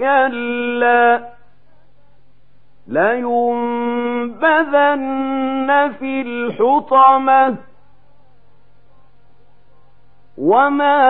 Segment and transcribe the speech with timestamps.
[0.00, 1.28] كلا
[4.20, 7.56] لينبذن في الحطمة
[10.38, 11.00] وما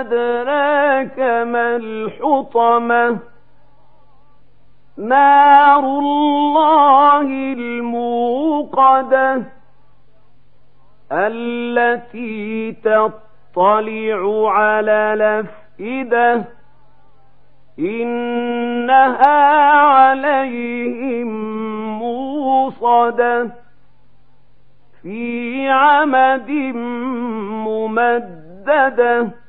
[0.00, 3.18] أدراك ما الحطمة
[4.96, 7.22] نار الله
[7.58, 9.42] الموقدة
[11.12, 15.14] التي تطلع على
[15.80, 16.44] الأفئدة
[17.78, 19.26] إنها
[19.72, 21.28] عليهم
[21.98, 23.50] موصدة.
[25.02, 26.50] في عمد
[27.66, 29.45] ممددة.